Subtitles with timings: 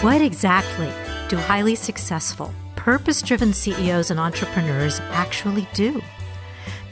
[0.00, 0.88] What exactly
[1.28, 6.00] do highly successful, purpose driven CEOs and entrepreneurs actually do?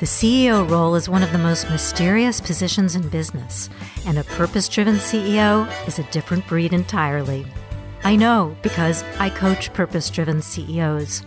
[0.01, 3.71] The CEO role is one of the most mysterious positions in business,
[4.07, 7.47] and a purpose driven CEO is a different breed entirely.
[8.03, 11.23] I know because I coach purpose driven CEOs.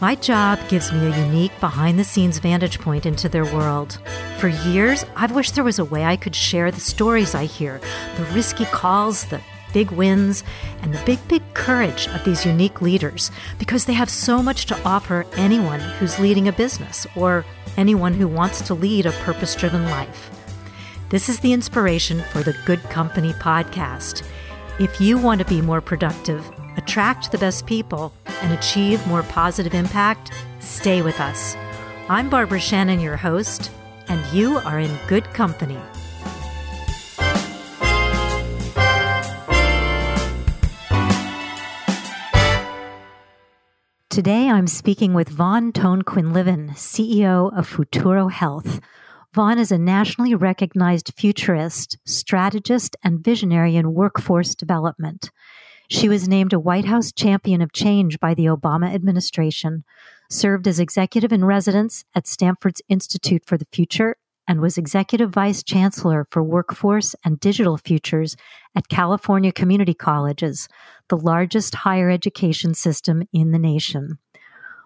[0.00, 4.00] My job gives me a unique behind the scenes vantage point into their world.
[4.38, 7.80] For years, I've wished there was a way I could share the stories I hear,
[8.16, 9.40] the risky calls, the
[9.72, 10.44] big wins,
[10.82, 14.82] and the big, big courage of these unique leaders because they have so much to
[14.82, 17.44] offer anyone who's leading a business or
[17.76, 20.30] anyone who wants to lead a purpose driven life.
[21.10, 24.26] This is the inspiration for the Good Company podcast.
[24.78, 29.74] If you want to be more productive, attract the best people, and achieve more positive
[29.74, 31.56] impact, stay with us.
[32.08, 33.70] I'm Barbara Shannon, your host,
[34.08, 35.78] and you are in good company.
[44.18, 48.80] Today, I'm speaking with Van Ton-Quinlivan, CEO of Futuro Health.
[49.32, 55.30] Van is a nationally recognized futurist, strategist, and visionary in workforce development.
[55.88, 59.84] She was named a White House Champion of Change by the Obama administration,
[60.28, 64.16] served as executive in residence at Stanford's Institute for the Future,
[64.48, 68.34] and was executive vice chancellor for workforce and digital futures
[68.74, 70.68] at California Community Colleges,
[71.08, 74.18] the largest higher education system in the nation.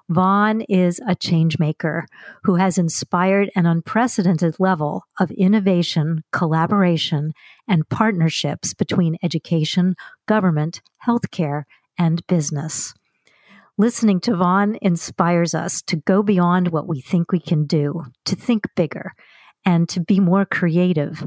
[0.08, 2.02] Van is a changemaker
[2.42, 7.32] who has inspired an unprecedented level of innovation, collaboration,
[7.68, 9.94] and partnerships between education,
[10.26, 11.62] government, healthcare,
[11.96, 12.92] and business.
[13.78, 18.36] Listening to Van inspires us to go beyond what we think we can do, to
[18.36, 19.12] think bigger,
[19.64, 21.26] and to be more creative.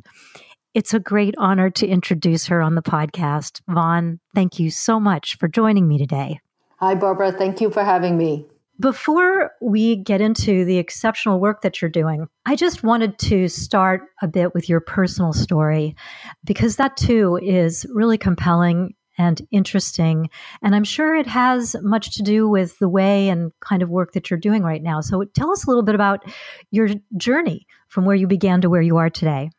[0.73, 3.61] It's a great honor to introduce her on the podcast.
[3.69, 6.39] Van, thank you so much for joining me today.
[6.80, 7.31] Hi, Barbara.
[7.31, 8.45] Thank you for having me.
[8.77, 14.02] Before we get into the exceptional work that you're doing, I just wanted to start
[14.21, 15.95] a bit with your personal story
[16.43, 20.30] because that too is really compelling and interesting.
[20.61, 24.14] And I'm sure it has much to do with the way and kind of work
[24.14, 25.02] that you're doing right now.
[25.02, 26.23] So tell us a little bit about
[26.71, 29.52] your journey from where you began to where you are today.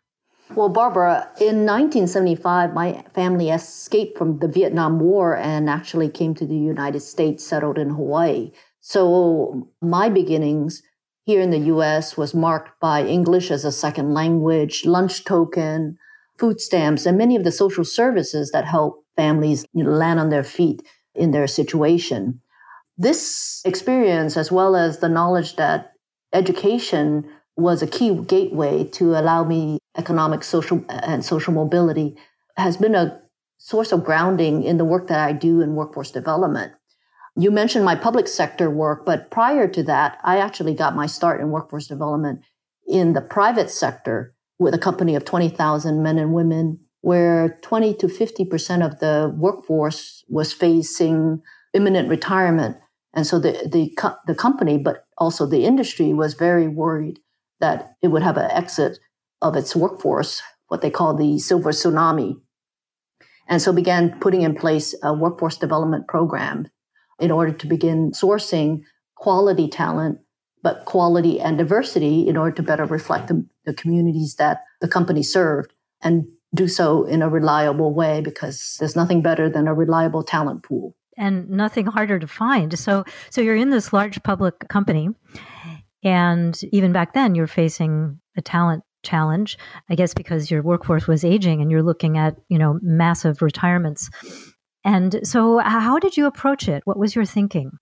[0.55, 6.47] Well, Barbara, in 1975, my family escaped from the Vietnam War and actually came to
[6.47, 8.53] the United States, settled in Hawaii.
[8.81, 10.83] So my beginnings
[11.25, 15.99] here in the US was marked by English as a second language, lunch token,
[16.39, 20.31] food stamps, and many of the social services that help families you know, land on
[20.31, 20.83] their feet
[21.15, 22.41] in their situation.
[22.99, 25.93] This experience, as well as the knowledge that
[26.33, 32.17] education was a key gateway to allow me economic, social, and social mobility,
[32.57, 33.21] has been a
[33.59, 36.73] source of grounding in the work that I do in workforce development.
[37.37, 41.41] You mentioned my public sector work, but prior to that, I actually got my start
[41.41, 42.41] in workforce development
[42.87, 48.09] in the private sector with a company of 20,000 men and women where 20 to
[48.09, 51.41] 50% of the workforce was facing
[51.73, 52.77] imminent retirement.
[53.15, 53.95] And so the, the,
[54.27, 57.21] the company, but also the industry was very worried
[57.61, 58.99] that it would have an exit
[59.41, 62.41] of its workforce, what they call the silver tsunami.
[63.47, 66.67] And so began putting in place a workforce development program
[67.21, 68.83] in order to begin sourcing
[69.15, 70.19] quality talent,
[70.61, 75.23] but quality and diversity in order to better reflect the, the communities that the company
[75.23, 75.73] served
[76.03, 80.63] and do so in a reliable way because there's nothing better than a reliable talent
[80.63, 80.95] pool.
[81.19, 82.79] And nothing harder to find.
[82.79, 85.09] So so you're in this large public company
[86.03, 89.57] and even back then you're facing a talent challenge
[89.89, 94.11] i guess because your workforce was aging and you're looking at you know massive retirements.
[94.85, 96.83] And so how did you approach it?
[96.85, 97.73] What was your thinking?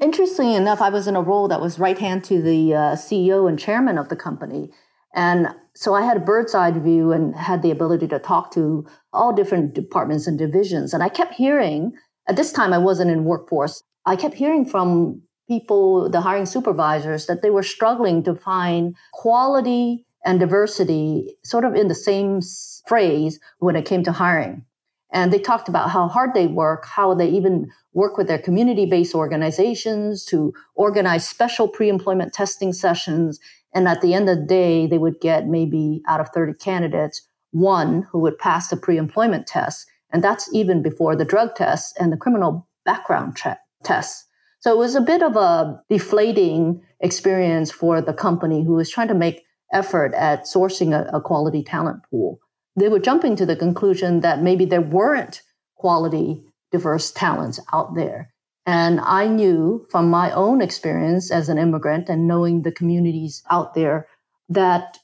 [0.00, 3.48] Interestingly enough i was in a role that was right hand to the uh, ceo
[3.48, 4.70] and chairman of the company
[5.14, 8.86] and so I had a bird's eye view and had the ability to talk to
[9.12, 10.92] all different departments and divisions.
[10.92, 11.92] And I kept hearing,
[12.28, 17.26] at this time I wasn't in workforce, I kept hearing from people, the hiring supervisors,
[17.26, 22.40] that they were struggling to find quality and diversity sort of in the same
[22.86, 24.64] phrase when it came to hiring.
[25.12, 28.86] And they talked about how hard they work, how they even work with their community
[28.86, 33.38] based organizations to organize special pre employment testing sessions
[33.74, 37.26] and at the end of the day, they would get maybe out of 30 candidates,
[37.50, 39.86] one who would pass the pre employment test.
[40.12, 44.26] And that's even before the drug test and the criminal background check tests.
[44.60, 49.08] So it was a bit of a deflating experience for the company who was trying
[49.08, 49.42] to make
[49.72, 52.38] effort at sourcing a, a quality talent pool.
[52.76, 55.42] They were jumping to the conclusion that maybe there weren't
[55.76, 58.32] quality diverse talents out there.
[58.64, 63.74] And I knew from my own experience as an immigrant and knowing the communities out
[63.74, 64.06] there
[64.48, 64.98] that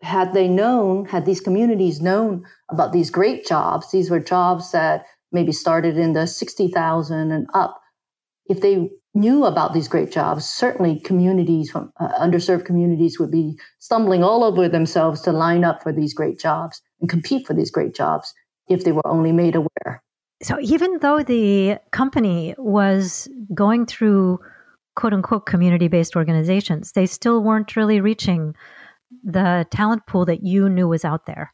[0.00, 5.04] had they known, had these communities known about these great jobs, these were jobs that
[5.30, 7.80] maybe started in the 60,000 and up.
[8.46, 13.58] If they knew about these great jobs, certainly communities from uh, underserved communities would be
[13.78, 17.70] stumbling all over themselves to line up for these great jobs and compete for these
[17.70, 18.32] great jobs
[18.68, 20.02] if they were only made aware.
[20.42, 24.40] So even though the company was going through
[24.96, 28.54] quote unquote community based organizations, they still weren't really reaching
[29.22, 31.52] the talent pool that you knew was out there.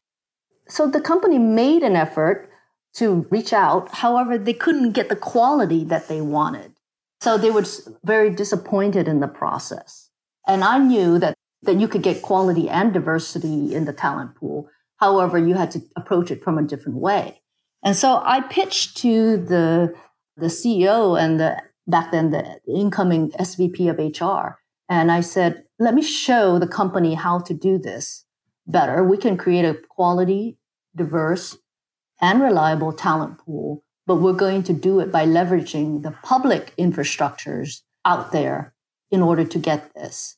[0.69, 2.51] So the company made an effort
[2.95, 3.95] to reach out.
[3.95, 6.73] However, they couldn't get the quality that they wanted.
[7.21, 7.65] So they were
[8.05, 10.09] very disappointed in the process.
[10.47, 14.69] And I knew that, that you could get quality and diversity in the talent pool.
[14.99, 17.41] However, you had to approach it from a different way.
[17.85, 19.95] And so I pitched to the,
[20.37, 21.57] the CEO and the,
[21.87, 24.59] back then the incoming SVP of HR.
[24.89, 28.25] And I said, let me show the company how to do this
[28.67, 29.05] better.
[29.05, 30.59] We can create a quality,
[30.97, 31.57] diverse,
[32.21, 37.83] and reliable talent pool, but we're going to do it by leveraging the public infrastructures
[38.05, 38.75] out there
[39.11, 40.38] in order to get this.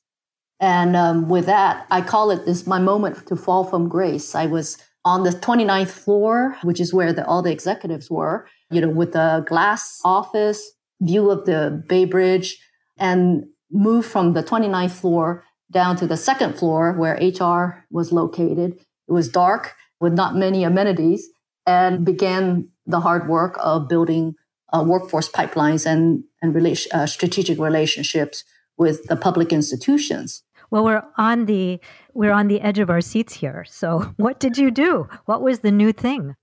[0.61, 4.35] And um, with that, I call it this my moment to fall from grace.
[4.35, 8.81] I was on the 29th floor, which is where the, all the executives were, you
[8.81, 12.59] know, with a glass office, view of the Bay Bridge,
[12.99, 18.79] and moved from the 29th floor down to the second floor where HR was located.
[19.09, 21.29] It was dark with not many amenities
[21.67, 24.35] and began the hard work of building
[24.73, 28.45] uh, workforce pipelines and, and relation, uh, strategic relationships
[28.77, 30.43] with the public institutions.
[30.71, 31.81] Well, we're on the
[32.15, 33.65] we're on the edge of our seats here.
[33.69, 35.09] So, what did you do?
[35.27, 36.37] What was the new thing?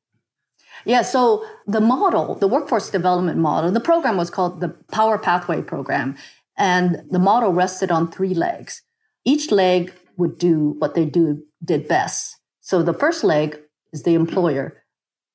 [0.86, 5.62] Yeah, so the model, the workforce development model, the program was called the Power Pathway
[5.62, 6.16] Program,
[6.58, 8.84] and the model rested on three legs.
[9.26, 12.38] Each leg would do what they do did best.
[12.62, 13.60] So the first leg
[13.92, 14.84] is the employer.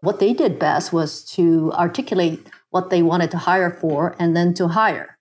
[0.00, 4.55] What they did best was to articulate what they wanted to hire for and then
[4.55, 5.19] to hire.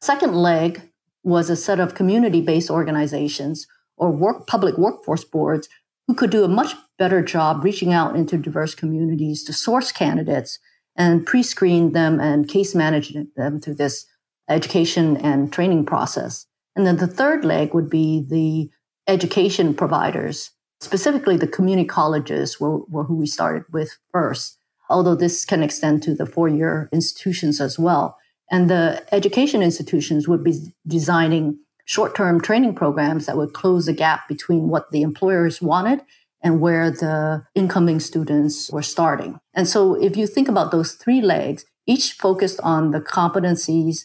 [0.00, 0.87] Second leg
[1.22, 3.66] was a set of community-based organizations
[3.96, 5.68] or work public workforce boards
[6.06, 10.58] who could do a much better job reaching out into diverse communities to source candidates
[10.96, 14.06] and pre-screen them and case manage them through this
[14.48, 16.46] education and training process.
[16.74, 18.70] And then the third leg would be the
[19.06, 20.50] education providers,
[20.80, 26.02] specifically the community colleges were, were who we started with first, although this can extend
[26.02, 28.16] to the four year institutions as well.
[28.50, 33.92] And the education institutions would be designing short term training programs that would close the
[33.92, 36.00] gap between what the employers wanted
[36.42, 39.38] and where the incoming students were starting.
[39.54, 44.04] And so if you think about those three legs, each focused on the competencies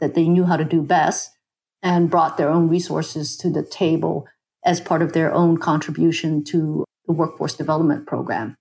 [0.00, 1.30] that they knew how to do best
[1.82, 4.26] and brought their own resources to the table
[4.64, 8.56] as part of their own contribution to the workforce development program.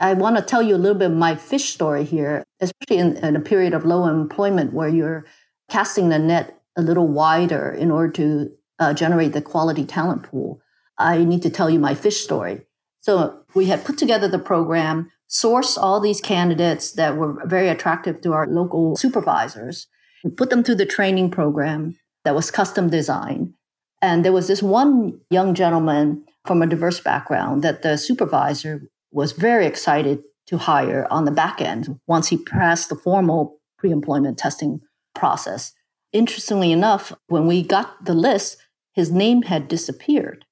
[0.00, 3.16] I want to tell you a little bit of my fish story here, especially in,
[3.16, 5.24] in, a period of low employment where you're
[5.68, 10.60] casting the net a little wider in order to uh, generate the quality talent pool.
[10.98, 12.62] I need to tell you my fish story.
[13.00, 18.20] So we had put together the program, sourced all these candidates that were very attractive
[18.22, 19.88] to our local supervisors,
[20.36, 23.54] put them through the training program that was custom designed.
[24.00, 29.32] And there was this one young gentleman from a diverse background that the supervisor was
[29.32, 34.38] very excited to hire on the back end once he passed the formal pre employment
[34.38, 34.80] testing
[35.14, 35.72] process.
[36.12, 38.56] Interestingly enough, when we got the list,
[38.92, 40.44] his name had disappeared.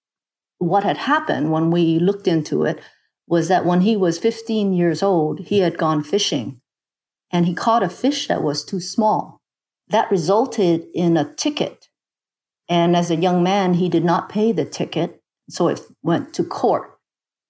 [0.59, 2.81] What had happened when we looked into it
[3.27, 6.61] was that when he was 15 years old, he had gone fishing
[7.31, 9.41] and he caught a fish that was too small.
[9.89, 11.89] That resulted in a ticket.
[12.69, 15.21] And as a young man, he did not pay the ticket.
[15.49, 16.96] So it went to court.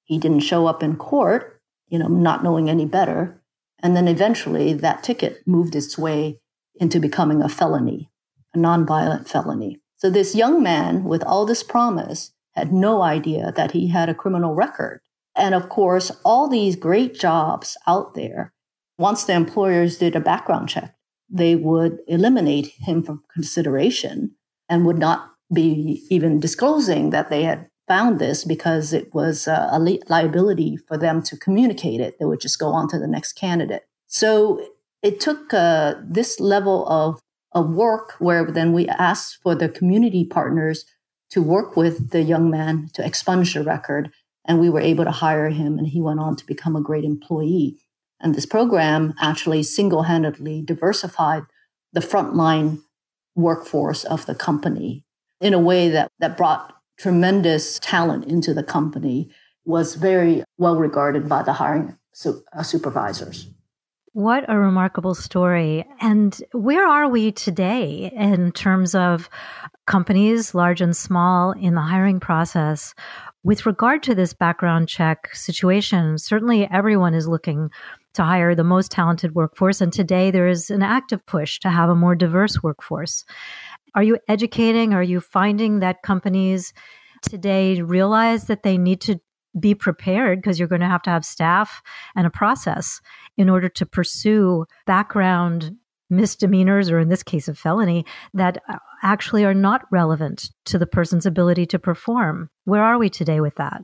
[0.06, 3.42] He didn't show up in court, you know, not knowing any better.
[3.82, 6.40] And then eventually that ticket moved its way
[6.76, 8.10] into becoming a felony,
[8.54, 9.80] a nonviolent felony.
[9.96, 14.14] So this young man with all this promise had no idea that he had a
[14.14, 15.00] criminal record.
[15.34, 18.54] And of course, all these great jobs out there,
[18.98, 20.94] once the employers did a background check,
[21.28, 24.36] they would eliminate him from consideration
[24.68, 29.78] and would not be even disclosing that they had found this because it was a,
[29.80, 32.18] li- liability for them to communicate it.
[32.18, 33.86] They would just go on to the next candidate.
[34.06, 34.66] So
[35.02, 37.20] it took uh, this level of,
[37.52, 40.84] of work where then we asked for the community partners
[41.30, 44.12] to work with the young man to expunge the record.
[44.44, 47.04] And we were able to hire him, and he went on to become a great
[47.04, 47.78] employee.
[48.20, 51.42] And this program actually single handedly diversified
[51.92, 52.80] the frontline
[53.34, 55.04] workforce of the company
[55.40, 59.30] in a way that, that brought tremendous talent into the company,
[59.64, 63.48] was very well regarded by the hiring su- uh, supervisors.
[64.12, 65.84] What a remarkable story.
[66.00, 69.28] And where are we today in terms of
[69.86, 72.94] companies, large and small, in the hiring process?
[73.44, 77.70] With regard to this background check situation, certainly everyone is looking
[78.16, 79.80] to hire the most talented workforce.
[79.80, 83.24] And today there is an active push to have a more diverse workforce.
[83.94, 84.92] Are you educating?
[84.92, 86.72] Are you finding that companies
[87.22, 89.18] today realize that they need to
[89.58, 91.80] be prepared because you're going to have to have staff
[92.14, 93.00] and a process
[93.36, 95.72] in order to pursue background
[96.10, 98.04] misdemeanors, or in this case, a felony,
[98.34, 102.48] that uh, actually are not relevant to the person's ability to perform.
[102.64, 103.82] Where are we today with that?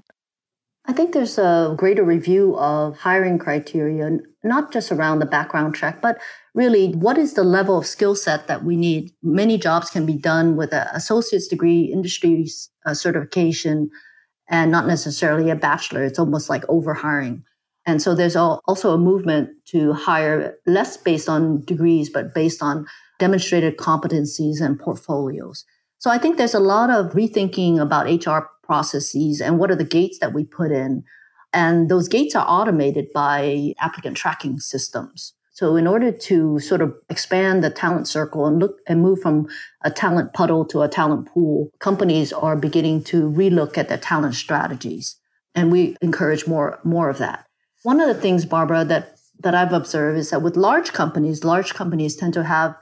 [0.85, 6.03] I think there's a greater review of hiring criteria, not just around the background check,
[6.03, 6.19] but
[6.55, 9.13] really what is the level of skill set that we need.
[9.23, 12.49] Many jobs can be done with an associate's degree, industry
[12.85, 13.91] uh, certification,
[14.49, 16.03] and not necessarily a bachelor.
[16.03, 17.43] It's almost like overhiring.
[17.87, 22.87] And so there's also a movement to hire less based on degrees, but based on
[23.19, 25.65] demonstrated competencies and portfolios.
[25.99, 29.85] So I think there's a lot of rethinking about HR processes and what are the
[29.85, 31.05] gates that we put in.
[31.53, 35.35] And those gates are automated by applicant tracking systems.
[35.55, 39.49] So in order to sort of expand the talent circle and look and move from
[39.85, 44.35] a talent puddle to a talent pool, companies are beginning to relook at their talent
[44.35, 45.17] strategies.
[45.55, 47.47] And we encourage more, more of that.
[47.83, 51.75] One of the things, Barbara, that, that I've observed is that with large companies, large
[51.75, 52.75] companies tend to have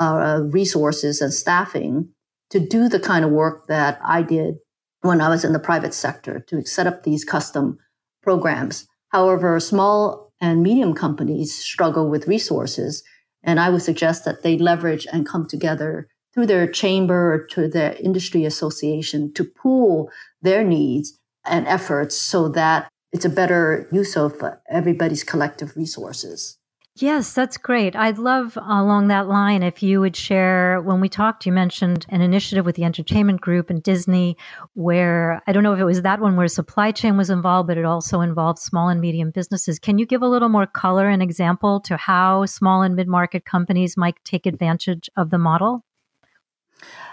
[0.00, 2.08] uh, resources and staffing
[2.50, 4.56] to do the kind of work that I did
[5.04, 7.78] when I was in the private sector to set up these custom
[8.22, 8.88] programs.
[9.10, 13.02] However, small and medium companies struggle with resources.
[13.42, 17.68] And I would suggest that they leverage and come together through their chamber or to
[17.68, 24.16] their industry association to pool their needs and efforts so that it's a better use
[24.16, 26.56] of everybody's collective resources.
[26.96, 27.96] Yes, that's great.
[27.96, 30.80] I'd love along that line if you would share.
[30.80, 34.36] When we talked, you mentioned an initiative with the entertainment group and Disney,
[34.74, 37.78] where I don't know if it was that one where supply chain was involved, but
[37.78, 39.80] it also involved small and medium businesses.
[39.80, 43.44] Can you give a little more color and example to how small and mid market
[43.44, 45.84] companies might take advantage of the model?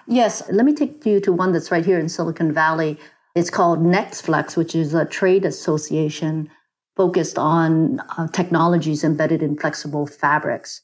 [0.05, 2.99] Yes, let me take you to one that's right here in Silicon Valley.
[3.33, 6.51] It's called NextFlex, which is a trade association
[6.95, 10.81] focused on uh, technologies embedded in flexible fabrics.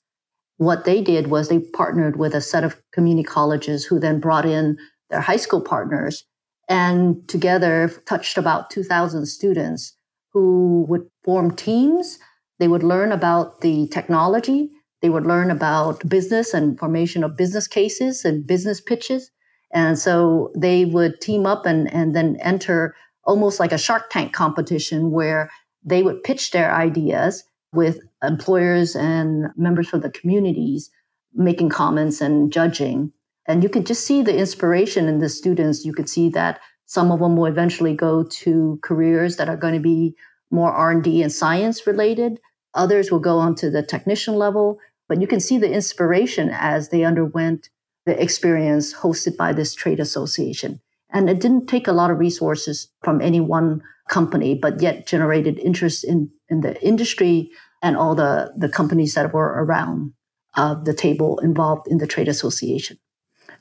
[0.57, 4.45] What they did was they partnered with a set of community colleges who then brought
[4.45, 4.77] in
[5.09, 6.25] their high school partners
[6.67, 9.95] and together touched about 2,000 students
[10.33, 12.19] who would form teams.
[12.59, 14.69] They would learn about the technology.
[15.01, 19.29] They would learn about business and formation of business cases and business pitches.
[19.71, 24.33] And so they would team up and, and then enter almost like a Shark Tank
[24.33, 25.51] competition where
[25.87, 30.89] they would pitch their ideas with employers and members from the communities
[31.33, 33.11] making comments and judging.
[33.47, 35.85] And you could just see the inspiration in the students.
[35.85, 39.75] You could see that some of them will eventually go to careers that are going
[39.75, 40.15] to be
[40.51, 42.39] more R&D and science related.
[42.73, 46.89] Others will go on to the technician level, but you can see the inspiration as
[46.89, 47.69] they underwent
[48.05, 50.81] the experience hosted by this trade association.
[51.09, 55.59] And it didn't take a lot of resources from any one company, but yet generated
[55.59, 57.49] interest in, in the industry
[57.81, 60.13] and all the, the companies that were around
[60.55, 62.97] uh, the table involved in the trade association.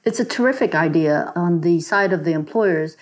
[0.04, 2.96] It's a terrific idea on the side of the employers.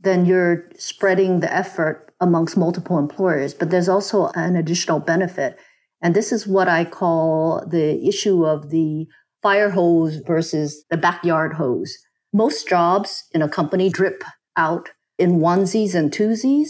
[0.00, 5.58] Then you're spreading the effort amongst multiple employers, but there's also an additional benefit.
[6.02, 9.06] And this is what I call the issue of the
[9.42, 11.96] fire hose versus the backyard hose.
[12.34, 14.24] Most jobs in a company drip
[14.56, 16.66] out in onesies and twosies.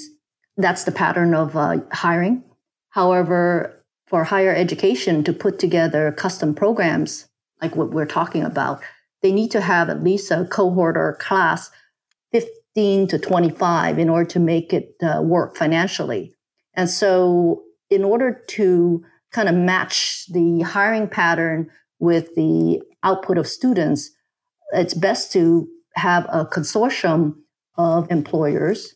[0.59, 2.45] That's the pattern of uh, hiring.
[2.91, 7.27] However, for higher education to put together custom programs
[7.63, 8.83] like what we're talking about,
[9.23, 11.71] they need to have at least a cohort or class
[12.33, 16.35] 15 to 25 in order to make it uh, work financially.
[16.75, 19.03] And so, in order to
[19.33, 24.11] kind of match the hiring pattern with the output of students,
[24.73, 27.35] it's best to have a consortium
[27.77, 28.95] of employers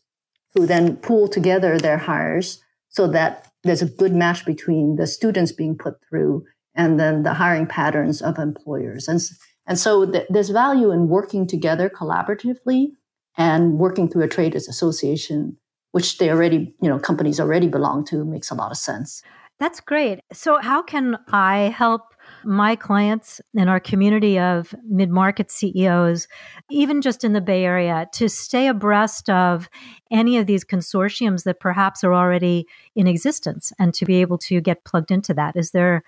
[0.55, 5.53] who then pool together their hires so that there's a good match between the students
[5.53, 6.45] being put through
[6.75, 9.09] and then the hiring patterns of employers.
[9.09, 9.21] And,
[9.67, 12.93] and so th- there's value in working together collaboratively
[13.37, 15.57] and working through a trade association,
[15.93, 19.23] which they already, you know, companies already belong to, makes a lot of sense.
[19.59, 20.21] That's great.
[20.33, 26.29] So, how can I help my clients and our community of mid market CEOs,
[26.71, 29.69] even just in the Bay Area, to stay abreast of
[30.11, 34.61] any of these consortiums that perhaps are already in existence and to be able to
[34.61, 35.57] get plugged into that?
[35.57, 36.03] Is there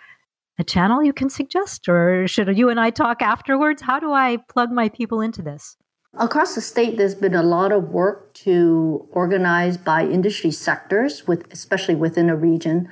[0.59, 3.83] a channel you can suggest, or should you and I talk afterwards?
[3.83, 5.77] How do I plug my people into this?
[6.19, 11.51] Across the state, there's been a lot of work to organize by industry sectors, with
[11.53, 12.89] especially within a region.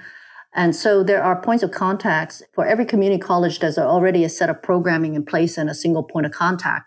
[0.54, 3.58] And so there are points of contacts for every community college.
[3.58, 6.86] There's already a set of programming in place and a single point of contact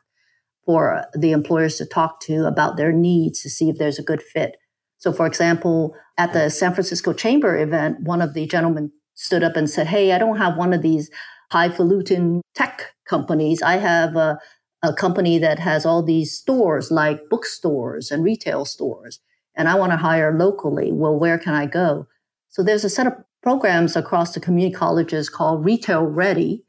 [0.65, 4.22] for the employers to talk to about their needs to see if there's a good
[4.22, 4.58] fit.
[4.98, 9.56] So, for example, at the San Francisco Chamber event, one of the gentlemen stood up
[9.56, 11.10] and said, Hey, I don't have one of these
[11.51, 13.62] highfalutin tech companies.
[13.62, 14.39] I have a,
[14.84, 19.20] a company that has all these stores like bookstores and retail stores,
[19.56, 20.91] and I want to hire locally.
[20.91, 22.08] Well, where can I go?
[22.50, 26.64] So there's a set of programs across the community colleges called Retail Ready.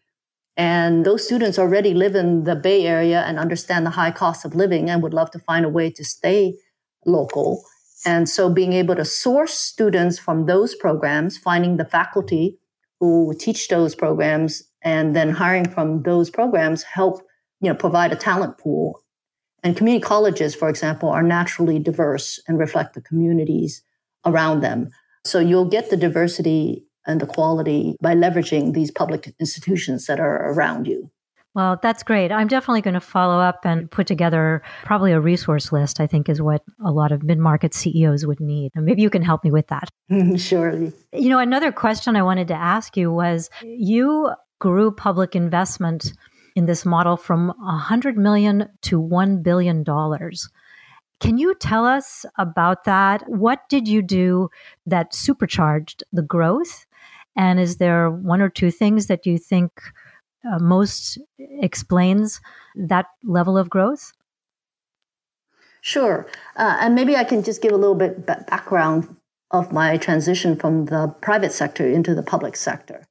[0.56, 4.54] And those students already live in the Bay Area and understand the high cost of
[4.54, 6.54] living and would love to find a way to stay
[7.06, 7.64] local.
[8.04, 12.58] And so being able to source students from those programs, finding the faculty
[13.00, 17.22] who teach those programs, and then hiring from those programs help,
[17.60, 19.00] you know, provide a talent pool.
[19.62, 23.82] And community colleges, for example, are naturally diverse and reflect the communities
[24.26, 24.90] around them.
[25.24, 30.52] So you'll get the diversity and the quality by leveraging these public institutions that are
[30.52, 31.10] around you.
[31.54, 32.32] Well, that's great.
[32.32, 36.30] I'm definitely going to follow up and put together probably a resource list, I think
[36.30, 38.72] is what a lot of mid market CEOs would need.
[38.74, 39.90] And maybe you can help me with that.
[40.10, 40.92] Mm-hmm, surely.
[41.12, 46.12] You know, another question I wanted to ask you was you grew public investment
[46.56, 50.48] in this model from 100 million to 1 billion dollars.
[51.22, 53.22] Can you tell us about that?
[53.28, 54.50] What did you do
[54.86, 56.84] that supercharged the growth?
[57.36, 59.70] And is there one or two things that you think
[60.44, 62.40] uh, most explains
[62.74, 64.12] that level of growth?
[65.80, 66.26] Sure.
[66.56, 69.14] Uh, and maybe I can just give a little bit background
[69.52, 73.06] of my transition from the private sector into the public sector.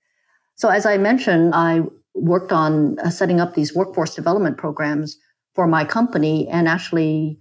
[0.55, 5.17] So, as I mentioned, I worked on uh, setting up these workforce development programs
[5.55, 7.39] for my company and actually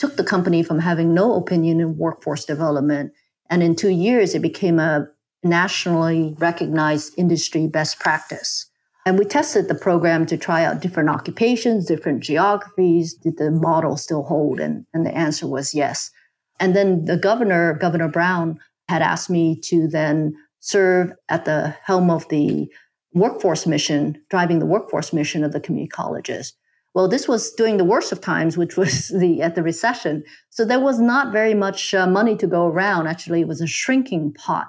[0.00, 3.12] took the company from having no opinion in workforce development.
[3.50, 5.06] And in two years, it became a
[5.44, 8.66] nationally recognized industry best practice.
[9.06, 13.14] And we tested the program to try out different occupations, different geographies.
[13.14, 14.58] Did the model still hold?
[14.58, 16.10] And, and the answer was yes.
[16.58, 18.58] And then the governor, Governor Brown,
[18.88, 22.68] had asked me to then serve at the helm of the
[23.12, 26.54] workforce mission, driving the workforce mission of the community colleges.
[26.94, 30.24] Well, this was during the worst of times, which was the at the recession.
[30.50, 33.06] So there was not very much uh, money to go around.
[33.06, 34.68] Actually, it was a shrinking pot.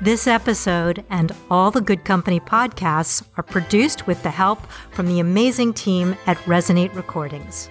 [0.00, 4.60] This episode and all the Good Company podcasts are produced with the help
[4.92, 7.68] from the amazing team at Resonate Recordings.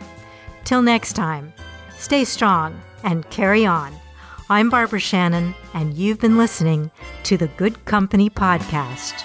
[0.66, 1.54] Till next time,
[1.98, 3.94] stay strong and carry on.
[4.50, 6.92] I'm Barbara Shannon, and you've been listening
[7.24, 9.24] to the Good Company Podcast.